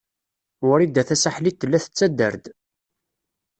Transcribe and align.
Wrida 0.69 1.03
Tasaḥlit 1.09 1.57
tella 1.59 1.77
tettader-d. 1.83 2.45